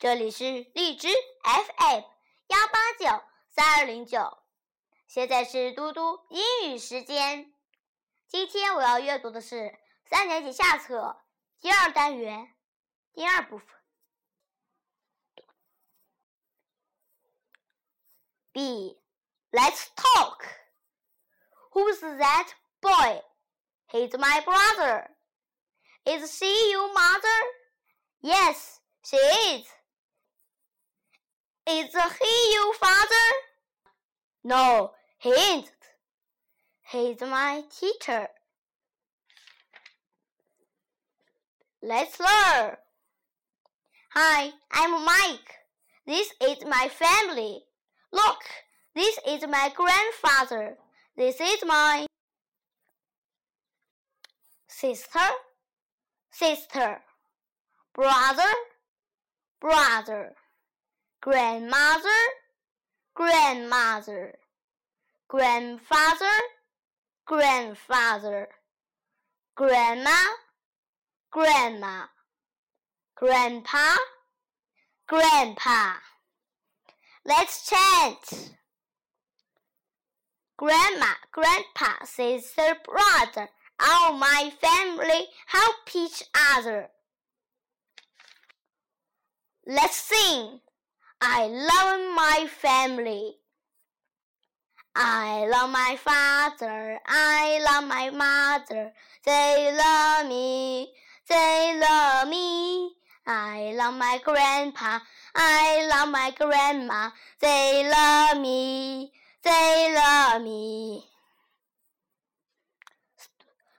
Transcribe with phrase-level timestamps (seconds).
[0.00, 1.08] 这里是荔枝
[1.42, 2.00] FM
[2.46, 4.38] 幺八九三二零九，
[5.06, 7.52] 现在是嘟嘟英语时间。
[8.26, 11.20] 今天我要阅读的是三年级下册
[11.60, 12.56] 第二单元
[13.12, 13.68] 第二部分。
[18.52, 18.98] B.
[19.50, 20.46] Let's talk.
[21.72, 22.48] Who's that
[22.80, 23.22] boy?
[23.90, 25.10] He's my brother.
[26.06, 27.28] Is she your mother?
[28.22, 29.68] Yes, she is.
[31.68, 33.26] Is he your father?
[34.42, 35.70] No, he isn't.
[36.90, 38.28] He's my teacher.
[41.82, 42.76] Let's learn.
[44.14, 45.54] Hi, I'm Mike.
[46.06, 47.62] This is my family.
[48.12, 48.42] Look,
[48.94, 50.76] this is my grandfather.
[51.16, 52.06] This is my
[54.66, 55.28] sister,
[56.30, 57.02] sister,
[57.94, 58.52] brother,
[59.60, 60.34] brother,
[61.20, 62.22] grandmother,
[63.14, 64.34] grandmother,
[65.28, 66.38] grandfather,
[67.26, 68.48] grandfather,
[69.54, 70.16] grandma,
[71.30, 72.04] grandma,
[73.14, 73.96] grandpa,
[75.06, 75.92] grandpa.
[77.26, 78.54] Let's chant.
[80.56, 83.48] Grandma, grandpa, sister, brother,
[83.78, 86.88] all my family help each other.
[89.66, 90.60] Let's sing.
[91.22, 93.34] I love my family.
[94.94, 96.98] I love my father.
[97.06, 98.92] I love my mother.
[99.26, 100.88] They love me.
[101.28, 102.92] They love me.
[103.26, 105.00] I love my grandpa.
[105.34, 107.10] I love my grandma.
[107.38, 109.12] They love me.
[109.44, 111.04] They love me.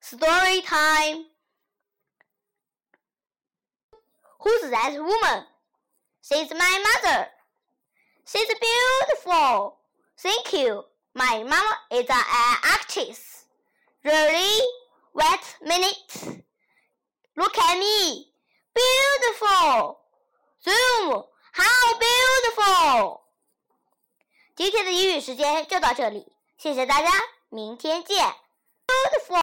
[0.00, 1.24] Story time.
[4.40, 5.46] Who's that woman?
[6.23, 7.29] She's my mother.
[8.25, 9.77] She's beautiful.
[10.17, 10.85] Thank you.
[11.13, 12.23] My mama is an
[12.63, 13.45] actress.
[14.03, 14.61] Really?
[15.13, 16.43] Wait a minute.
[17.35, 18.31] Look at me.
[18.73, 19.97] Beautiful.
[20.63, 21.23] Zoom.
[21.53, 23.21] How beautiful.
[24.55, 27.09] 今天的英语时间就到这里，谢谢大家，
[27.49, 28.35] 明天见。
[28.85, 29.37] Beautiful.